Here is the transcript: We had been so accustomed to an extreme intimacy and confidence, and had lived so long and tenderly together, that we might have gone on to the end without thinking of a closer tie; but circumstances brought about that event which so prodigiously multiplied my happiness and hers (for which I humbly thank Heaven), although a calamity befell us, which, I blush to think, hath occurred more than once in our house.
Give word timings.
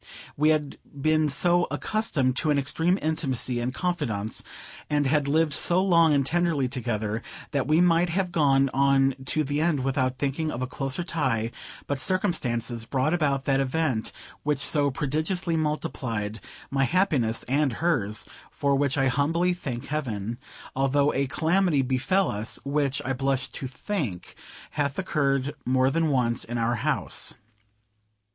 We 0.35 0.49
had 0.49 0.79
been 0.99 1.29
so 1.29 1.67
accustomed 1.69 2.35
to 2.37 2.49
an 2.49 2.57
extreme 2.57 2.97
intimacy 3.03 3.59
and 3.59 3.71
confidence, 3.71 4.41
and 4.89 5.05
had 5.05 5.27
lived 5.27 5.53
so 5.53 5.79
long 5.79 6.11
and 6.11 6.25
tenderly 6.25 6.67
together, 6.67 7.21
that 7.51 7.67
we 7.67 7.81
might 7.81 8.09
have 8.09 8.31
gone 8.31 8.71
on 8.73 9.13
to 9.25 9.43
the 9.43 9.61
end 9.61 9.83
without 9.83 10.17
thinking 10.17 10.49
of 10.51 10.59
a 10.59 10.65
closer 10.65 11.03
tie; 11.03 11.51
but 11.85 11.99
circumstances 11.99 12.83
brought 12.85 13.13
about 13.13 13.45
that 13.45 13.59
event 13.59 14.11
which 14.41 14.57
so 14.57 14.89
prodigiously 14.89 15.55
multiplied 15.55 16.39
my 16.71 16.85
happiness 16.85 17.43
and 17.43 17.73
hers 17.73 18.25
(for 18.49 18.75
which 18.75 18.97
I 18.97 19.05
humbly 19.07 19.53
thank 19.53 19.85
Heaven), 19.85 20.39
although 20.75 21.13
a 21.13 21.27
calamity 21.27 21.83
befell 21.83 22.31
us, 22.31 22.57
which, 22.65 23.03
I 23.05 23.13
blush 23.13 23.49
to 23.49 23.67
think, 23.67 24.35
hath 24.71 24.97
occurred 24.97 25.53
more 25.63 25.91
than 25.91 26.09
once 26.09 26.43
in 26.43 26.57
our 26.57 26.77
house. 26.77 27.35